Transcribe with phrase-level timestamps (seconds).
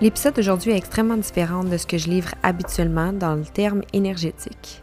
[0.00, 4.82] L'épisode d'aujourd'hui est extrêmement différent de ce que je livre habituellement dans le terme énergétique.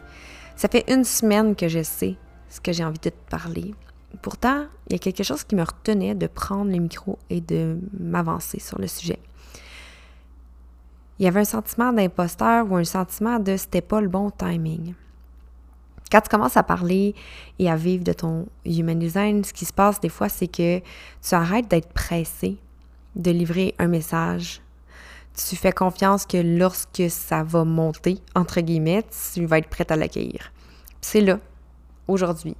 [0.54, 2.14] Ça fait une semaine que je sais
[2.48, 3.74] ce que j'ai envie de te parler.
[4.22, 7.80] Pourtant, il y a quelque chose qui me retenait de prendre le micro et de
[7.98, 9.18] m'avancer sur le sujet.
[11.18, 14.94] Il y avait un sentiment d'imposteur ou un sentiment de c'était pas le bon timing.
[16.12, 17.16] Quand tu commences à parler
[17.58, 20.78] et à vivre de ton human design, ce qui se passe des fois, c'est que
[20.78, 22.56] tu arrêtes d'être pressé
[23.16, 24.62] de livrer un message
[25.44, 29.96] tu fais confiance que lorsque ça va monter, entre guillemets, tu vas être prête à
[29.96, 30.52] l'accueillir.
[31.00, 31.38] C'est là,
[32.08, 32.56] aujourd'hui.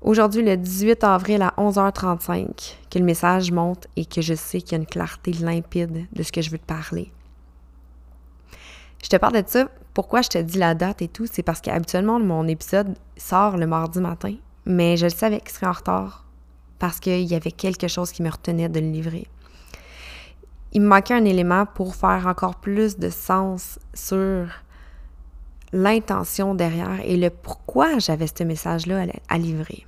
[0.00, 4.72] Aujourd'hui, le 18 avril à 11h35, que le message monte et que je sais qu'il
[4.72, 7.12] y a une clarté limpide de ce que je veux te parler.
[9.02, 9.68] Je te parle de ça.
[9.94, 11.26] Pourquoi je te dis la date et tout?
[11.30, 15.66] C'est parce qu'habituellement, mon épisode sort le mardi matin, mais je le savais qu'il serait
[15.66, 16.24] en retard
[16.78, 19.28] parce qu'il y avait quelque chose qui me retenait de le livrer
[20.72, 24.46] il me manquait un élément pour faire encore plus de sens sur
[25.72, 29.86] l'intention derrière et le pourquoi j'avais ce message-là à, livrer.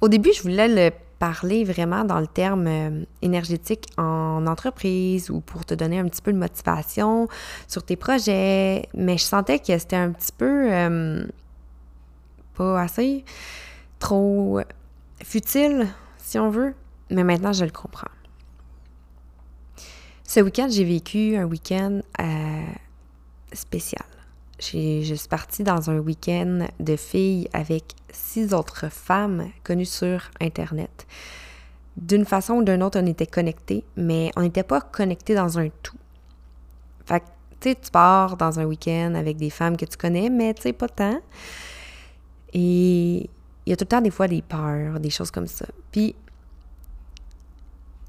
[0.00, 5.40] Au début, je voulais le parler vraiment dans le terme euh, énergétique en entreprise ou
[5.40, 7.28] pour te donner un petit peu de motivation
[7.68, 11.24] sur tes projets, mais je sentais que c'était un petit peu euh,
[12.54, 13.24] pas assez,
[14.00, 14.60] trop
[15.22, 15.88] futile,
[16.18, 16.74] si on veut,
[17.10, 18.13] mais maintenant je le comprends.
[20.34, 22.64] Ce week-end, j'ai vécu un week-end euh,
[23.52, 24.02] spécial.
[24.58, 31.06] Je suis partie dans un week-end de filles avec six autres femmes connues sur Internet.
[31.96, 35.68] D'une façon ou d'une autre, on était connectés, mais on n'était pas connectés dans un
[35.68, 35.98] tout.
[37.06, 37.14] Tu
[37.60, 40.72] sais, tu pars dans un week-end avec des femmes que tu connais, mais tu sais,
[40.72, 41.20] pas tant.
[42.52, 43.30] Et
[43.66, 45.66] il y a tout le temps des fois des peurs, des choses comme ça.
[45.92, 46.16] Puis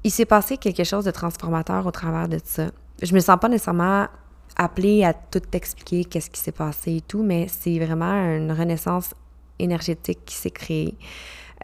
[0.06, 2.66] il s'est passé quelque chose de transformateur au travers de ça.
[3.02, 4.06] Je me sens pas nécessairement
[4.54, 9.14] appelée à tout expliquer qu'est-ce qui s'est passé et tout, mais c'est vraiment une renaissance
[9.58, 10.96] énergétique qui s'est créée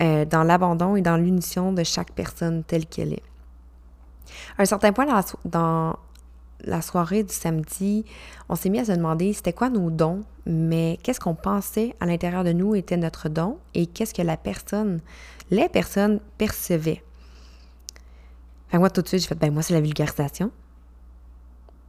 [0.01, 3.23] euh, dans l'abandon et dans l'unition de chaque personne telle qu'elle est.
[4.59, 5.07] À un certain point
[5.45, 5.97] dans
[6.65, 8.05] la soirée du samedi,
[8.49, 12.07] on s'est mis à se demander c'était quoi nos dons, mais qu'est-ce qu'on pensait à
[12.07, 14.99] l'intérieur de nous était notre don et qu'est-ce que la personne,
[15.53, 17.05] les personnes percevaient
[18.79, 20.51] moi, tout de suite, j'ai fait, ben moi, c'est la vulgarisation.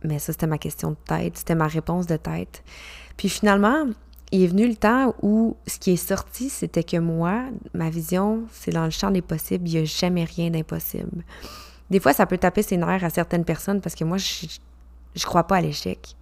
[0.03, 2.63] Mais ça, c'était ma question de tête, c'était ma réponse de tête.
[3.15, 3.85] Puis finalement,
[4.31, 8.43] il est venu le temps où ce qui est sorti, c'était que moi, ma vision,
[8.51, 11.23] c'est dans le champ des possibles, il n'y a jamais rien d'impossible.
[11.89, 14.47] Des fois, ça peut taper ses nerfs à certaines personnes parce que moi, je,
[15.15, 16.15] je crois pas à l'échec.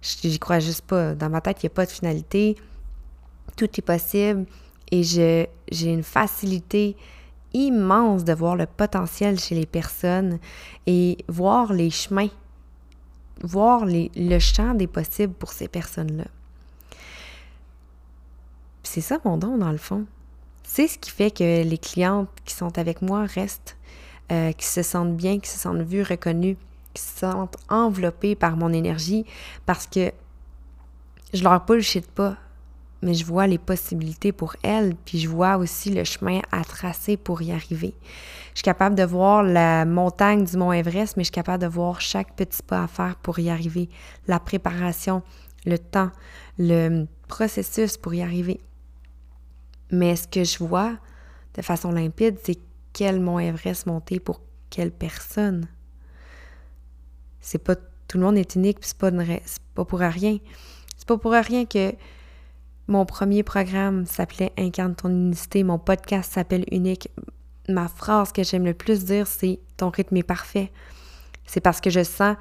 [0.00, 1.14] J'y crois juste pas.
[1.14, 2.56] Dans ma tête, il n'y a pas de finalité.
[3.56, 4.46] Tout est possible.
[4.90, 5.48] Et j'ai
[5.82, 6.96] une facilité
[7.54, 10.38] immense de voir le potentiel chez les personnes
[10.86, 12.30] et voir les chemins,
[13.42, 16.24] voir le champ des possibles pour ces personnes-là.
[18.82, 20.04] C'est ça mon don dans le fond.
[20.64, 23.76] C'est ce qui fait que les clientes qui sont avec moi restent,
[24.30, 26.56] euh, qui se sentent bien, qui se sentent vues, reconnues,
[26.94, 29.24] qui se sentent enveloppées par mon énergie
[29.66, 30.12] parce que
[31.32, 32.36] je leur bullshit pas
[33.02, 37.16] mais je vois les possibilités pour elle, puis je vois aussi le chemin à tracer
[37.16, 37.94] pour y arriver.
[38.52, 41.68] Je suis capable de voir la montagne du mont Everest, mais je suis capable de
[41.68, 43.88] voir chaque petit pas à faire pour y arriver,
[44.28, 45.22] la préparation,
[45.66, 46.10] le temps,
[46.58, 48.60] le processus pour y arriver.
[49.90, 50.96] Mais ce que je vois
[51.54, 52.58] de façon limpide, c'est
[52.92, 54.40] quel mont Everest monter pour
[54.70, 55.66] quelle personne.
[57.40, 59.10] C'est pas tout le monde est unique, puis c'est pas,
[59.74, 60.38] pas pour rien.
[60.96, 61.94] C'est pas pour rien que
[62.88, 65.62] Mon premier programme s'appelait Incarne ton unicité.
[65.62, 67.08] Mon podcast s'appelle Unique.
[67.68, 70.72] Ma phrase que j'aime le plus dire, c'est Ton rythme est parfait.
[71.46, 72.36] C'est parce que je sens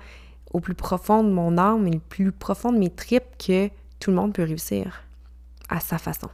[0.52, 4.10] au plus profond de mon âme et le plus profond de mes tripes que tout
[4.10, 5.04] le monde peut réussir
[5.70, 6.30] à sa façon.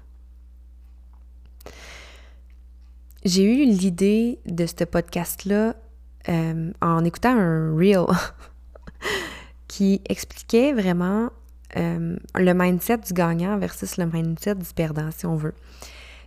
[3.26, 5.76] J'ai eu l'idée de ce podcast-là
[6.30, 8.06] euh, en écoutant un reel
[9.68, 11.30] qui expliquait vraiment
[11.76, 15.54] euh, le mindset du gagnant versus le mindset du perdant, si on veut.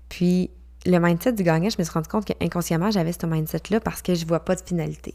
[0.09, 0.51] Puis,
[0.87, 4.15] le mindset du gagnant, je me suis rendu compte qu'inconsciemment, j'avais ce mindset-là parce que
[4.15, 5.15] je ne vois pas de finalité.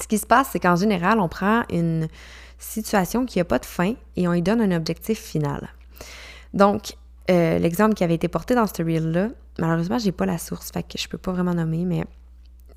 [0.00, 2.08] Ce qui se passe, c'est qu'en général, on prend une
[2.58, 5.68] situation qui n'a pas de fin et on lui donne un objectif final.
[6.54, 6.96] Donc,
[7.30, 9.28] euh, l'exemple qui avait été porté dans ce reel-là,
[9.58, 12.04] malheureusement, j'ai pas la source, fait que je peux pas vraiment nommer, mais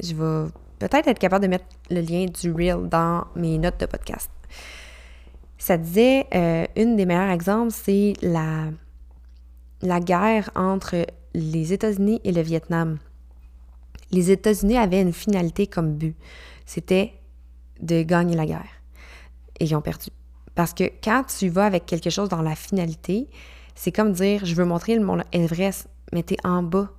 [0.01, 0.49] je vais
[0.79, 4.29] peut-être être capable de mettre le lien du reel dans mes notes de podcast.
[5.59, 8.69] Ça disait, euh, une des meilleurs exemples, c'est la,
[9.81, 12.97] la guerre entre les États-Unis et le Vietnam.
[14.11, 16.15] Les États-Unis avaient une finalité comme but.
[16.65, 17.13] C'était
[17.81, 18.81] de gagner la guerre.
[19.59, 20.07] Et ils ont perdu.
[20.55, 23.29] Parce que quand tu vas avec quelque chose dans la finalité,
[23.75, 26.89] c'est comme dire je veux montrer le mont Everest, mais t'es en bas.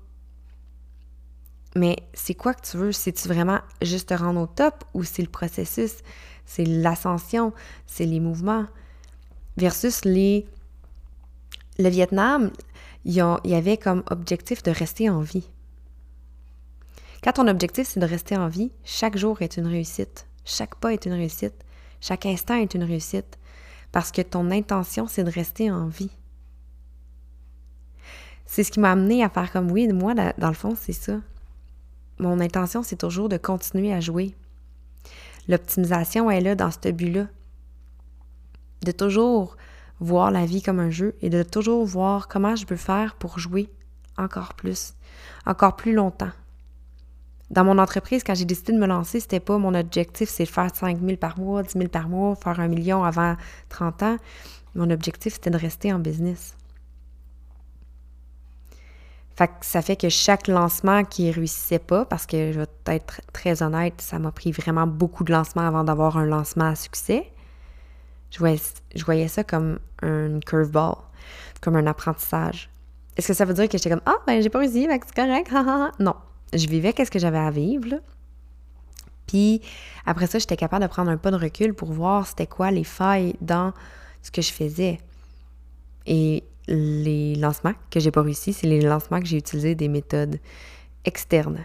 [1.77, 2.93] Mais c'est quoi que tu veux?
[2.93, 5.99] C'est-tu vraiment juste te rendre au top ou c'est le processus?
[6.46, 7.52] C'est l'ascension,
[7.87, 8.66] c'est les mouvements.
[9.56, 10.46] Versus les.
[11.78, 12.50] Le Vietnam,
[13.04, 15.48] il y avait comme objectif de rester en vie.
[17.22, 20.26] Quand ton objectif, c'est de rester en vie, chaque jour est une réussite.
[20.44, 21.54] Chaque pas est une réussite.
[22.00, 23.38] Chaque instant est une réussite.
[23.92, 26.10] Parce que ton intention, c'est de rester en vie.
[28.46, 31.20] C'est ce qui m'a amené à faire comme oui, moi, dans le fond, c'est ça.
[32.19, 34.34] Mon intention, c'est toujours de continuer à jouer.
[35.48, 37.26] L'optimisation est là dans ce but-là.
[38.84, 39.56] De toujours
[40.00, 43.38] voir la vie comme un jeu et de toujours voir comment je peux faire pour
[43.38, 43.69] jouer
[44.16, 44.94] encore plus,
[45.46, 46.31] encore plus longtemps.
[47.50, 50.48] Dans mon entreprise, quand j'ai décidé de me lancer, c'était pas mon objectif, c'est de
[50.48, 53.37] faire 5 000 par mois, 10 000 par mois, faire un million avant
[53.70, 54.16] 30 ans.
[54.76, 56.54] Mon objectif, c'était de rester en business.
[59.62, 63.94] Ça fait que chaque lancement qui réussissait pas, parce que je vais être très honnête,
[64.00, 67.32] ça m'a pris vraiment beaucoup de lancements avant d'avoir un lancement à succès.
[68.31, 68.38] Je
[69.04, 70.94] voyais, ça comme un curveball,
[71.60, 72.70] comme un apprentissage.
[73.16, 75.50] Est-ce que ça veut dire que j'étais comme Ah, ben j'ai pas réussi, c'est correct,
[75.98, 76.14] non
[76.52, 78.00] je vivais qu'est-ce que j'avais à vivre.
[79.26, 79.62] Puis
[80.06, 82.84] après ça, j'étais capable de prendre un pas de recul pour voir c'était quoi les
[82.84, 83.72] failles dans
[84.22, 84.98] ce que je faisais.
[86.06, 90.39] Et les lancements que j'ai pas réussi, c'est les lancements que j'ai utilisé des méthodes
[91.05, 91.65] externes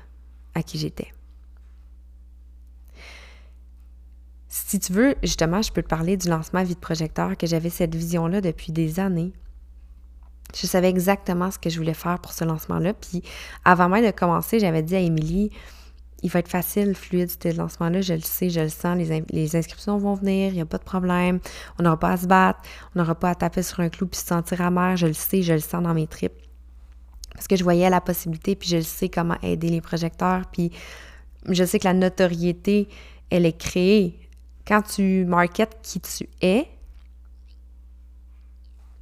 [0.53, 1.11] à qui j'étais.
[4.47, 7.93] Si tu veux, justement, je peux te parler du lancement vide projecteur que j'avais cette
[7.93, 9.33] vision-là depuis des années.
[10.55, 12.93] Je savais exactement ce que je voulais faire pour ce lancement-là.
[12.93, 13.21] Puis
[13.65, 15.51] avant même de commencer, j'avais dit à Émilie,
[16.25, 18.01] il va être facile, fluide, ce lancement-là.
[18.01, 18.97] Je le sais, je le sens.
[19.31, 21.39] Les, inscriptions vont venir, il n'y a pas de problème.
[21.79, 22.59] On n'aura pas à se battre,
[22.93, 24.97] on n'aura pas à taper sur un clou puis se sentir amer.
[24.97, 26.33] Je le sais, je le sens dans mes tripes.
[27.33, 30.43] Parce que je voyais la possibilité, puis je le sais comment aider les projecteurs.
[30.51, 30.71] Puis
[31.49, 32.87] je sais que la notoriété,
[33.29, 34.19] elle est créée.
[34.67, 36.67] Quand tu marketes qui tu es,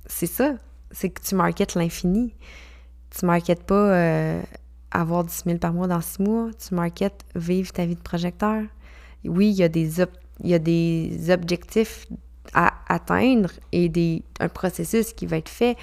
[0.06, 0.56] c'est ça
[0.94, 2.34] c'est que tu marketes l'infini.
[3.10, 4.42] Tu marketes pas euh,
[4.94, 6.50] avoir 10 000 par mois dans 6 mois.
[6.54, 8.64] Tu marketes vivre ta vie de projecteur.
[9.26, 10.02] Oui, il y a des,
[10.44, 12.08] il y a des objectifs
[12.54, 15.78] à atteindre et des, un processus qui va être fait,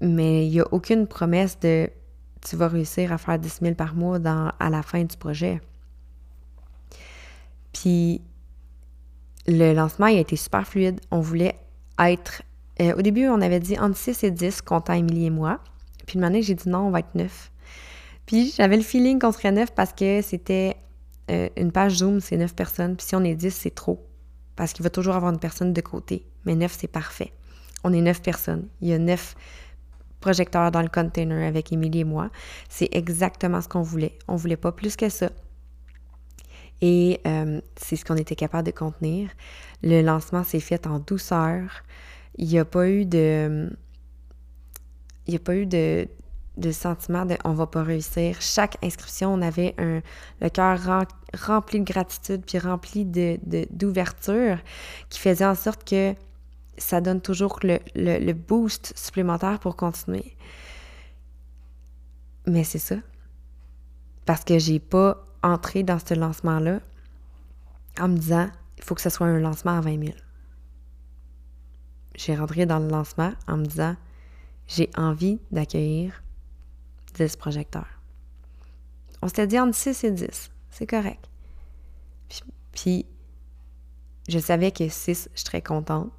[0.00, 1.90] mais il n'y a aucune promesse de
[2.42, 5.60] tu vas réussir à faire 10 000 par mois dans, à la fin du projet.
[7.72, 8.22] Puis
[9.48, 11.00] le lancement il a été super fluide.
[11.10, 11.56] On voulait
[11.98, 12.42] être
[12.80, 15.60] euh, au début, on avait dit entre 6 et 10, comptant Émilie et moi.
[16.06, 17.50] Puis une année, j'ai dit non, on va être 9.
[18.26, 20.76] Puis j'avais le feeling qu'on serait 9 parce que c'était
[21.30, 22.96] euh, une page Zoom, c'est 9 personnes.
[22.96, 24.04] Puis si on est 10, c'est trop.
[24.56, 26.26] Parce qu'il va toujours avoir une personne de côté.
[26.44, 27.32] Mais 9, c'est parfait.
[27.84, 28.68] On est 9 personnes.
[28.80, 29.34] Il y a 9
[30.20, 32.30] projecteurs dans le container avec Émilie et moi.
[32.68, 34.18] C'est exactement ce qu'on voulait.
[34.28, 35.30] On voulait pas plus que ça.
[36.80, 39.30] Et euh, c'est ce qu'on était capable de contenir.
[39.82, 41.84] Le lancement s'est fait en douceur
[42.38, 43.70] il n'y a pas eu de.
[45.26, 46.06] Il n'y a pas eu de,
[46.56, 48.40] de sentiment de on va pas réussir.
[48.40, 50.00] Chaque inscription, on avait un,
[50.40, 50.78] le cœur
[51.34, 53.38] rempli de gratitude puis rempli de,
[53.70, 54.58] d'ouverture
[55.08, 56.14] qui faisait en sorte que
[56.78, 60.36] ça donne toujours le, le, boost supplémentaire pour continuer.
[62.46, 62.96] Mais c'est ça.
[64.24, 66.80] Parce que j'ai pas entré dans ce lancement-là
[67.98, 68.48] en me disant
[68.78, 70.16] il faut que ce soit un lancement à 20 000
[72.16, 73.94] j'ai rentré dans le lancement en me disant
[74.66, 76.22] j'ai envie d'accueillir
[77.16, 78.00] 10 projecteurs.
[79.22, 80.50] On s'était dit entre 6 et 10.
[80.70, 81.28] C'est correct.
[82.72, 83.06] Puis,
[84.28, 86.10] je savais que 6, je serais contente.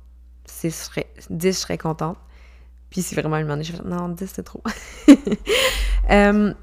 [0.45, 2.17] 6 serais, 10, je serais contente.
[2.89, 4.63] Puis si vraiment il m'en est, je fais non, 10 c'est trop.
[6.09, 6.53] euh,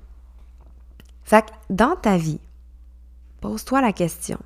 [1.23, 2.41] fait que dans ta vie,
[3.41, 4.39] pose-toi la question.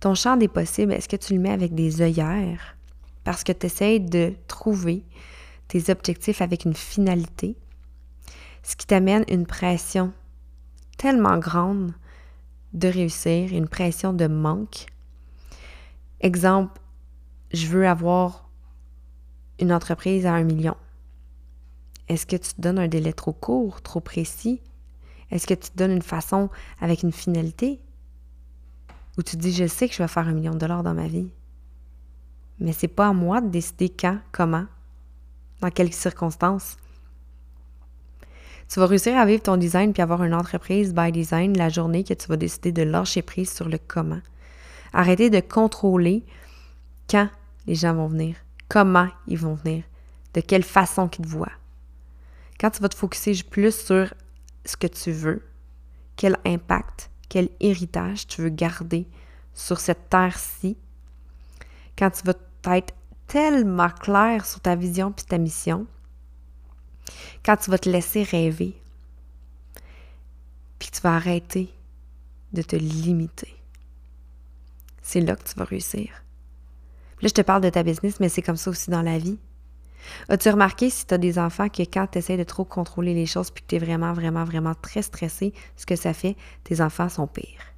[0.00, 2.76] Ton champ des possibles, est-ce que tu le mets avec des œillères?
[3.24, 5.04] Parce que tu essaies de trouver
[5.68, 7.56] tes objectifs avec une finalité,
[8.62, 10.12] ce qui t'amène une pression
[10.96, 11.92] tellement grande
[12.72, 14.86] de réussir, une pression de manque.
[16.20, 16.80] Exemple,
[17.52, 18.48] je veux avoir
[19.58, 20.76] une entreprise à un million.
[22.08, 24.60] Est-ce que tu te donnes un délai trop court, trop précis?
[25.30, 26.50] Est-ce que tu te donnes une façon
[26.80, 27.80] avec une finalité?
[29.18, 31.06] Ou tu dis, je sais que je vais faire un million de dollars dans ma
[31.06, 31.30] vie.
[32.58, 34.66] Mais c'est pas à moi de décider quand, comment,
[35.60, 36.76] dans quelles circonstances.
[38.72, 42.04] Tu vas réussir à vivre ton design puis avoir une entreprise by design la journée
[42.04, 44.22] que tu vas décider de lâcher prise sur le comment.
[44.94, 46.24] Arrêter de contrôler
[47.06, 47.28] quand
[47.66, 48.36] les gens vont venir,
[48.70, 49.84] comment ils vont venir,
[50.32, 51.52] de quelle façon qu'ils te voient.
[52.58, 54.14] Quand tu vas te focuser plus sur
[54.64, 55.46] ce que tu veux,
[56.16, 59.06] quel impact, quel héritage tu veux garder
[59.52, 60.78] sur cette terre-ci,
[61.98, 62.94] quand tu vas être
[63.26, 65.86] tellement clair sur ta vision puis ta mission,
[67.44, 68.74] quand tu vas te laisser rêver,
[70.78, 71.72] puis tu vas arrêter
[72.52, 73.54] de te limiter.
[75.02, 76.24] C'est là que tu vas réussir.
[77.20, 79.38] là, je te parle de ta business, mais c'est comme ça aussi dans la vie.
[80.28, 83.26] As-tu remarqué si tu as des enfants que quand tu essaies de trop contrôler les
[83.26, 86.80] choses puis que tu es vraiment, vraiment, vraiment très stressé, ce que ça fait, tes
[86.80, 87.72] enfants sont pires?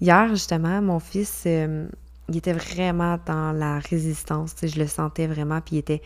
[0.00, 1.88] Hier, justement, mon fils, euh,
[2.28, 4.54] il était vraiment dans la résistance.
[4.62, 6.02] Je le sentais vraiment, puis il était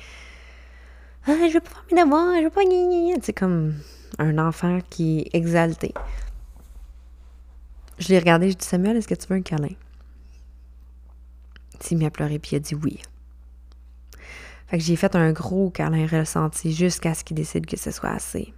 [1.28, 2.60] ah, je veux pas mes devoirs, je veux pas
[3.22, 3.74] C'est comme
[4.18, 5.92] un enfant qui est exalté.
[7.98, 9.74] Je l'ai regardé, je dis Samuel, est-ce que tu veux un câlin?
[11.90, 13.00] Il m'a pleuré, puis il a dit oui.
[14.66, 18.10] Fait que j'ai fait un gros câlin ressenti jusqu'à ce qu'il décide que ce soit
[18.10, 18.52] assez.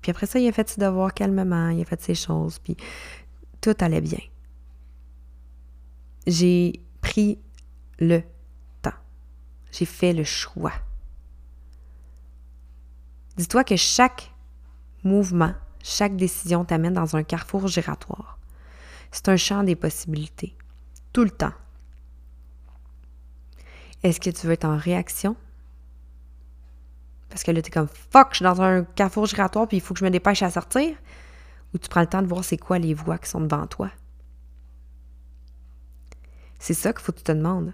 [0.00, 2.76] Puis après ça, il a fait ses devoirs calmement, il a fait ses choses, puis
[3.60, 4.20] tout allait bien.
[6.26, 7.38] J'ai pris
[7.98, 8.22] le
[8.80, 8.90] temps.
[9.70, 10.72] J'ai fait le choix.
[13.36, 14.32] Dis-toi que chaque
[15.04, 18.38] mouvement, chaque décision t'amène dans un carrefour giratoire.
[19.10, 20.56] C'est un champ des possibilités,
[21.12, 21.52] tout le temps.
[24.02, 25.36] Est-ce que tu veux être en réaction?
[27.28, 29.80] Parce que là, tu es comme fuck, je suis dans un carrefour giratoire puis il
[29.80, 30.96] faut que je me dépêche à sortir?
[31.72, 33.90] Ou tu prends le temps de voir c'est quoi les voies qui sont devant toi?
[36.58, 37.72] C'est ça qu'il faut que tu te demandes.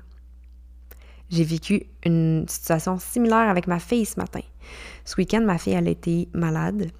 [1.30, 4.40] J'ai vécu une situation similaire avec ma fille ce matin.
[5.04, 6.90] Ce week-end, ma fille, elle était malade.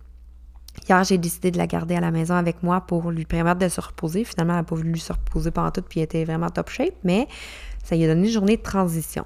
[0.88, 3.68] Hier, j'ai décidé de la garder à la maison avec moi pour lui permettre de
[3.68, 4.25] se reposer.
[4.25, 6.94] Finalement, elle n'a pas voulu se reposer pendant tout, puis elle était vraiment top shape,
[7.04, 7.26] mais
[7.85, 9.25] ça lui a donné une journée de transition.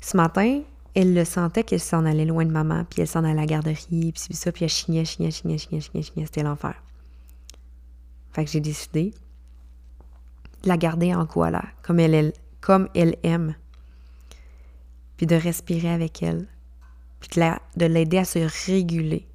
[0.00, 0.60] Ce matin,
[0.94, 3.46] elle le sentait qu'elle s'en allait loin de maman, puis elle s'en allait à la
[3.46, 6.26] garderie, puis ça, puis elle chignait, chignait, chignait, chignait, chignait, chignait.
[6.26, 6.74] C'était l'enfer.
[8.32, 9.12] Fait que j'ai décidé
[10.62, 12.32] de la garder en koala, comme elle, elle,
[12.64, 13.56] comme elle aime.
[15.18, 16.48] Puis de respirer avec elle.
[17.20, 17.38] Puis
[17.76, 19.28] de l'aider à se réguler.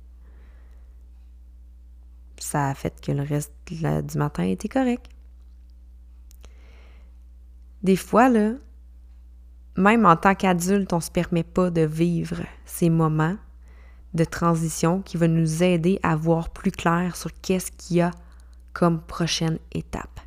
[2.39, 5.05] Ça a fait que le reste du matin était correct.
[7.83, 8.53] Des fois, là,
[9.77, 13.37] même en tant qu'adulte, on ne se permet pas de vivre ces moments
[14.15, 18.09] de transition qui vont nous aider à voir plus clair sur qu'est-ce qu'il y a
[18.73, 20.19] comme prochaine étape.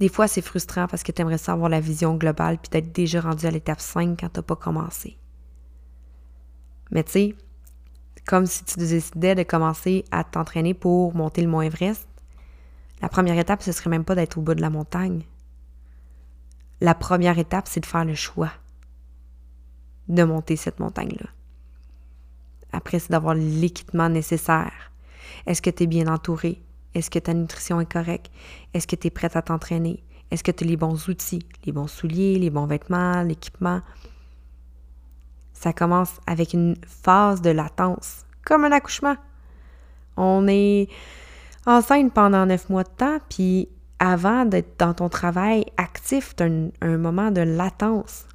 [0.00, 3.20] Des fois, c'est frustrant parce que tu aimerais savoir la vision globale puis d'être déjà
[3.20, 5.18] rendu à l'étape 5 quand tu n'as pas commencé.
[6.90, 7.34] Mais tu sais,
[8.26, 12.08] comme si tu décidais de commencer à t'entraîner pour monter le Mont Everest,
[13.02, 15.22] la première étape, ce serait même pas d'être au bout de la montagne.
[16.80, 18.50] La première étape, c'est de faire le choix
[20.08, 21.28] de monter cette montagne-là.
[22.72, 24.92] Après, c'est d'avoir l'équipement nécessaire.
[25.46, 26.62] Est-ce que tu es bien entouré?
[26.94, 28.30] Est-ce que ta nutrition est correcte?
[28.74, 30.02] Est-ce que tu es prête à t'entraîner?
[30.30, 33.80] Est-ce que tu as les bons outils, les bons souliers, les bons vêtements, l'équipement?
[35.52, 39.16] Ça commence avec une phase de latence, comme un accouchement.
[40.16, 40.88] On est
[41.66, 43.68] enceinte pendant neuf mois de temps, puis
[43.98, 46.48] avant d'être dans ton travail actif, tu as
[46.80, 48.26] un, moment de latence.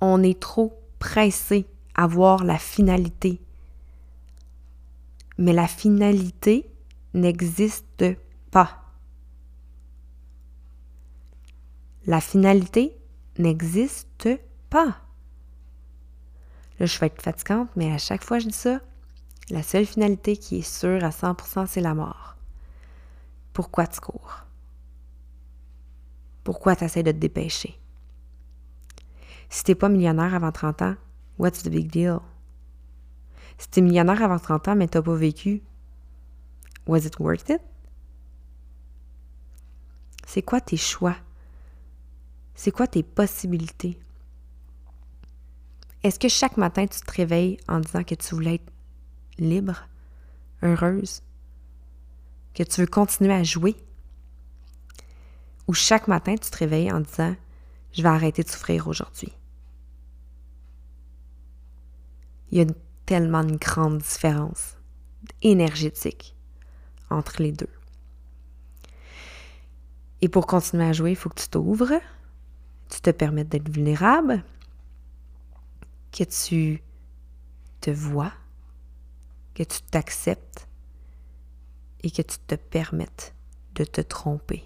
[0.00, 3.40] On est trop pressé à voir la finalité
[5.40, 6.70] mais la finalité
[7.14, 8.04] n'existe
[8.50, 8.84] pas.
[12.06, 12.94] La finalité
[13.38, 14.28] n'existe
[14.68, 15.00] pas.
[16.78, 18.80] Là, je vais être fatigante, mais à chaque fois je dis ça,
[19.48, 22.36] la seule finalité qui est sûre à 100%, c'est la mort.
[23.54, 24.40] Pourquoi tu cours?
[26.44, 27.78] Pourquoi tu essaies de te dépêcher?
[29.48, 30.94] Si t'es pas millionnaire avant 30 ans,
[31.38, 32.20] what's the big deal?
[33.60, 35.62] Si t'es millionnaire avant 30 ans, mais t'as pas vécu,
[36.86, 37.60] was it worth it?
[40.26, 41.16] C'est quoi tes choix?
[42.54, 44.00] C'est quoi tes possibilités?
[46.02, 48.72] Est-ce que chaque matin tu te réveilles en disant que tu voulais être
[49.36, 49.86] libre,
[50.62, 51.20] heureuse,
[52.54, 53.76] que tu veux continuer à jouer?
[55.68, 57.36] Ou chaque matin tu te réveilles en disant
[57.92, 59.36] je vais arrêter de souffrir aujourd'hui?
[62.52, 62.64] Il y a
[63.10, 64.76] tellement une grande différence
[65.42, 66.36] énergétique
[67.10, 67.68] entre les deux.
[70.20, 72.00] Et pour continuer à jouer, il faut que tu t'ouvres,
[72.88, 74.44] tu te permettes d'être vulnérable,
[76.12, 76.84] que tu
[77.80, 78.32] te vois,
[79.54, 80.68] que tu t'acceptes
[82.04, 83.34] et que tu te permettes
[83.74, 84.62] de te tromper.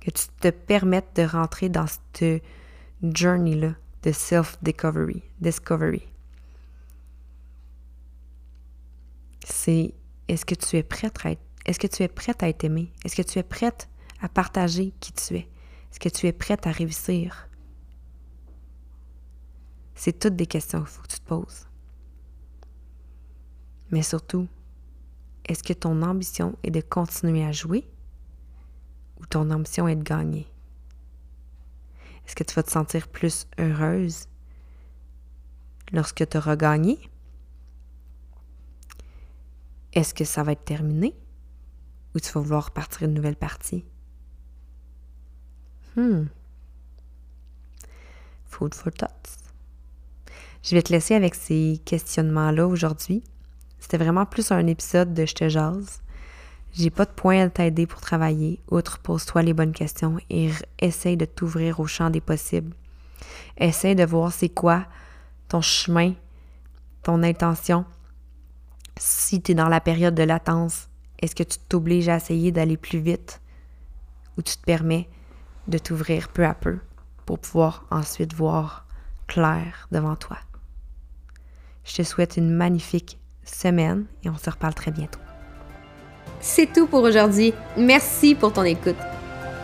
[0.00, 2.42] Que tu te permettes de rentrer dans cette
[3.02, 5.22] journey-là de self-discovery.
[5.38, 6.13] Discovery.
[9.44, 9.94] C'est
[10.26, 12.92] est-ce que tu es prête à être est-ce que tu es prête à être aimée?
[13.04, 13.88] Est-ce que tu es prête
[14.20, 15.48] à partager qui tu es?
[15.90, 17.48] Est-ce que tu es prête à réussir?
[19.94, 21.66] C'est toutes des questions qu'il faut que tu te poses.
[23.90, 24.46] Mais surtout,
[25.46, 27.88] est-ce que ton ambition est de continuer à jouer
[29.20, 30.46] ou ton ambition est de gagner?
[32.26, 34.26] Est-ce que tu vas te sentir plus heureuse
[35.92, 36.98] lorsque tu auras gagné?
[39.94, 41.14] Est-ce que ça va être terminé?
[42.14, 43.84] Ou tu vas vouloir partir une nouvelle partie?
[45.96, 46.24] Hmm.
[48.46, 49.38] Food for thoughts.
[50.62, 53.22] Je vais te laisser avec ces questionnements-là aujourd'hui.
[53.78, 56.00] C'était vraiment plus un épisode de Je te jase.
[56.72, 61.16] J'ai pas de point à t'aider pour travailler, outre pose-toi les bonnes questions et essaye
[61.16, 62.74] de t'ouvrir au champ des possibles.
[63.58, 64.86] Essaye de voir c'est quoi
[65.48, 66.14] ton chemin,
[67.04, 67.84] ton intention.
[68.96, 70.88] Si tu es dans la période de latence,
[71.20, 73.40] est-ce que tu t'obliges à essayer d'aller plus vite
[74.36, 75.08] ou tu te permets
[75.68, 76.78] de t'ouvrir peu à peu
[77.26, 78.86] pour pouvoir ensuite voir
[79.26, 80.38] clair devant toi?
[81.84, 85.20] Je te souhaite une magnifique semaine et on se reparle très bientôt.
[86.40, 87.52] C'est tout pour aujourd'hui.
[87.76, 88.96] Merci pour ton écoute.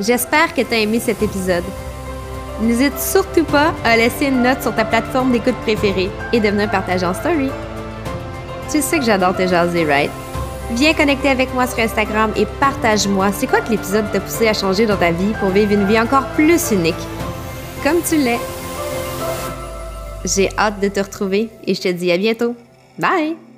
[0.00, 1.64] J'espère que tu as aimé cet épisode.
[2.62, 6.70] N'hésite surtout pas à laisser une note sur ta plateforme d'écoute préférée et de venir
[6.70, 7.50] partager en story.
[8.70, 10.10] Tu sais que j'adore te jaser, right?
[10.72, 14.54] Viens connecter avec moi sur Instagram et partage-moi c'est quoi que l'épisode t'a poussé à
[14.54, 16.94] changer dans ta vie pour vivre une vie encore plus unique?
[17.82, 18.38] Comme tu l'es.
[20.24, 22.54] J'ai hâte de te retrouver et je te dis à bientôt.
[22.98, 23.49] Bye!